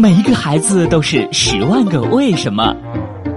[0.00, 2.72] 每一个孩子都是十万个为什么，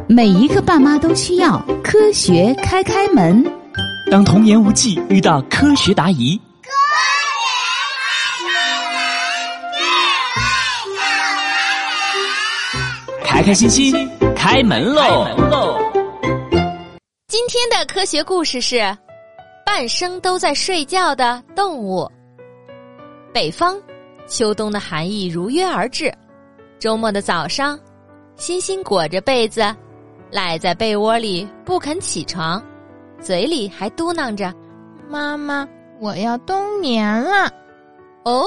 [0.07, 3.43] 每一个爸妈都需要科学开开门。
[4.11, 6.39] 当童言无忌遇到科学答疑，
[13.23, 15.25] 开开心心开门喽！
[17.27, 18.95] 今天的科学故事是：
[19.65, 22.07] 半生都在睡觉的动物。
[23.33, 23.75] 北方，
[24.27, 26.13] 秋冬的寒意如约而至。
[26.81, 27.79] 周末的早上，
[28.37, 29.63] 欣欣裹着被子，
[30.31, 32.59] 赖在被窝里不肯起床，
[33.21, 34.51] 嘴里还嘟囔着
[35.07, 35.67] ：“妈妈，
[35.99, 37.47] 我要冬眠了。”
[38.25, 38.43] 哦，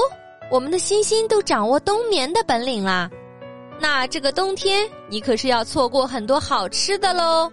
[0.50, 3.08] 我们的欣欣都掌握冬眠的本领啦！
[3.78, 7.48] 那这个冬天，你可是要错过很多好吃的喽！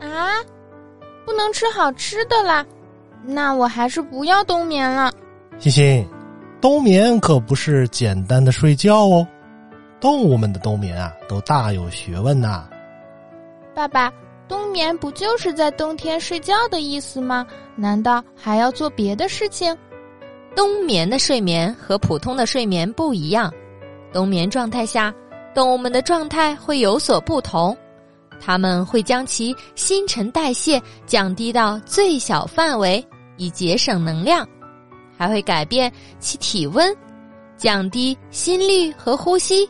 [0.00, 0.40] 啊，
[1.26, 2.64] 不能吃好吃的啦！
[3.22, 5.12] 那我还是不要冬眠了。
[5.58, 6.08] 欣欣，
[6.62, 9.26] 冬眠可不是简单的睡觉哦。
[10.04, 12.68] 动物们的冬眠啊，都大有学问呐。
[13.74, 14.12] 爸爸，
[14.46, 17.46] 冬眠不就是在冬天睡觉的意思吗？
[17.74, 19.74] 难道还要做别的事情？
[20.54, 23.50] 冬眠的睡眠和普通的睡眠不一样。
[24.12, 25.10] 冬眠状态下，
[25.54, 27.74] 动物们的状态会有所不同。
[28.38, 33.02] 它们会将其新陈代谢降低到最小范围，
[33.38, 34.44] 以节省能量；
[35.16, 36.94] 还会改变其体温，
[37.56, 39.66] 降低心率和呼吸。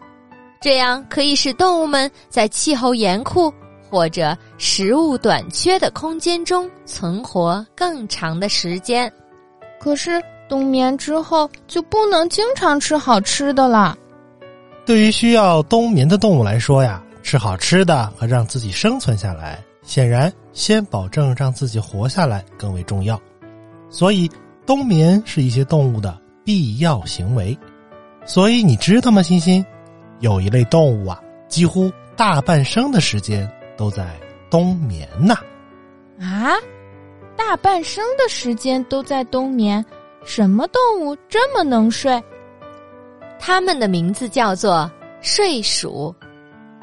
[0.65, 3.53] 这样可以使动物们在气候严酷
[3.91, 9.13] 或者食物短缺的空间中存活更长的时间。
[9.79, 10.13] 可是
[10.49, 13.95] 冬眠之后就不能经常吃好吃的了。
[14.87, 23.21] 对于需要冬眠的动物来说呀，吃好吃的和让自己生存下来，显然先保证让自己活下来更为重要。
[23.91, 24.31] 所以，
[24.65, 27.55] 冬眠是一些动物的必要行为。
[28.25, 29.63] 所以你知道吗，欣欣？
[30.21, 34.19] 有一类动物啊，几乎大半生的时间都在
[34.51, 35.35] 冬眠呐。
[36.19, 36.55] 啊，
[37.37, 39.85] 大半生的时间都在冬眠，
[40.25, 42.23] 什么动物这么能睡？
[43.39, 46.15] 它们的名字叫做睡鼠。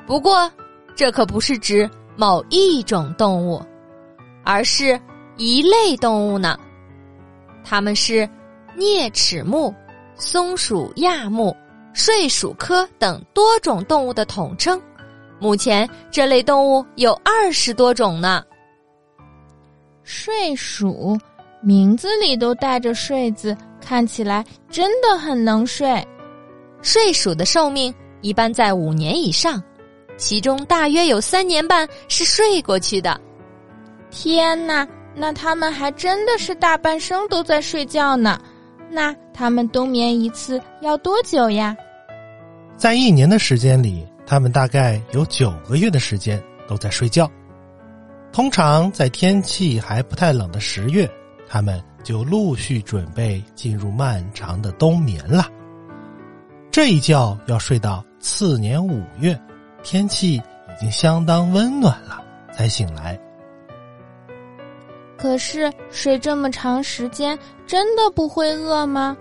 [0.05, 0.51] 不过，
[0.95, 3.63] 这可不是指某一种动物，
[4.43, 4.99] 而是
[5.37, 6.57] 一类动物呢。
[7.63, 8.27] 它们是
[8.75, 9.73] 啮齿目、
[10.15, 11.55] 松鼠亚目。
[11.93, 14.81] 睡鼠科等多种动物的统称，
[15.39, 18.43] 目前这类动物有二十多种呢。
[20.03, 21.17] 睡鼠
[21.61, 26.05] 名字里都带着“睡”字，看起来真的很能睡。
[26.81, 29.61] 睡鼠的寿命一般在五年以上，
[30.17, 33.19] 其中大约有三年半是睡过去的。
[34.09, 38.39] 天哪，那他们还真的是大半生都在睡觉呢。
[38.93, 41.75] 那他们冬眠一次要多久呀？
[42.75, 47.29] 在一年的时间里，他们大概有九个月的时间都在睡觉。
[48.33, 51.09] 通常在天气还不太冷的十月，
[51.47, 55.45] 他们就陆续准备进入漫长的冬眠了。
[56.69, 59.39] 这一觉要睡到次年五月，
[59.83, 60.41] 天气已
[60.79, 62.21] 经相当温暖了，
[62.51, 63.19] 才醒来。
[65.21, 67.37] 可是睡这么长时间，
[67.67, 69.15] 真的不会饿吗？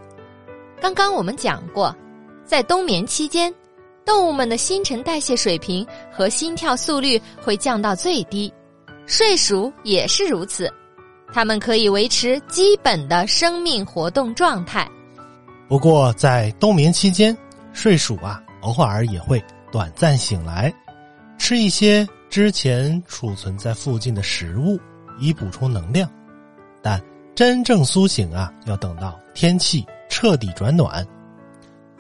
[0.81, 1.95] 刚刚我们讲过，
[2.43, 3.55] 在冬眠期间，
[4.03, 8.51] 动物们的新陈代谢水平和心跳速率会降到最低。
[9.05, 10.73] 睡鼠也是如此，
[11.35, 14.91] 它们可以维持基本的生命活动状态。
[15.69, 17.37] 不过，在冬眠期间，
[17.75, 20.73] 睡鼠啊，偶尔也会短暂醒来，
[21.37, 24.81] 吃一些之前储存在附近的食物。
[25.21, 26.11] 以补充能量，
[26.83, 27.01] 但
[27.35, 31.07] 真正苏醒啊，要等到天气彻底转暖。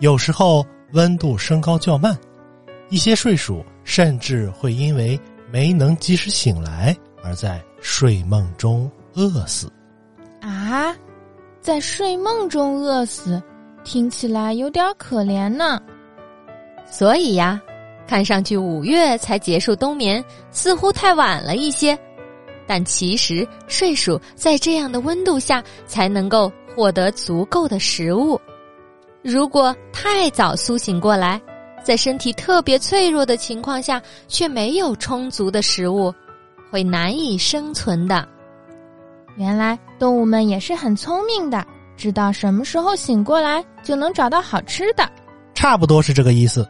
[0.00, 2.18] 有时候温度升高较慢，
[2.88, 5.18] 一些睡鼠甚至会因为
[5.50, 9.70] 没能及时醒来，而在睡梦中饿死。
[10.40, 10.96] 啊，
[11.60, 13.42] 在睡梦中饿死，
[13.84, 15.80] 听起来有点可怜呢。
[16.86, 17.60] 所以呀，
[18.06, 21.96] 看上去五月才结束冬眠，似乎太晚了一些。
[22.66, 28.40] 但其实，睡鼠在这样的温度下才能够获得足够的食物。
[29.22, 31.40] 如果太早苏醒过来，
[31.82, 36.14] 在身体特别脆弱的情况下却没有充足的食物，
[36.70, 38.26] 会难以生存的。
[39.36, 41.66] 原来动物们也是很聪明的，
[41.96, 45.08] 知道什么时候醒过来就能找到好吃的。
[45.54, 46.66] 差不多是这个意思。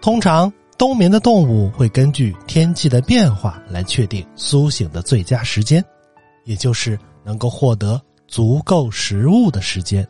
[0.00, 0.52] 通常。
[0.78, 5.82] 冬眠的动物会根据天气的变化来确定苏醒的最佳时间，
[6.44, 10.06] 也就是能够获得足够食物的时间。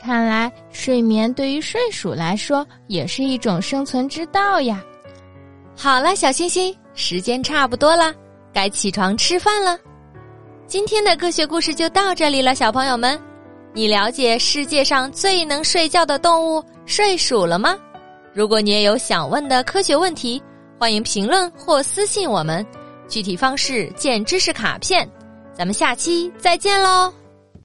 [0.00, 4.80] 看来睡眠对于睡鼠来说也是一种生存之道呀。
[5.74, 8.14] 好了，小星星，时间差不多了，
[8.52, 9.76] 该起床吃饭了。
[10.68, 13.20] 今天的科学故事就到这里了，小朋友们，
[13.72, 17.76] 你了解世界上最能睡觉的动物睡鼠了吗？
[18.36, 20.42] 如果你也有想问的科学问题，
[20.78, 22.64] 欢迎评论或私信我们，
[23.08, 25.10] 具体方式见知识卡片。
[25.54, 27.10] 咱们下期再见喽。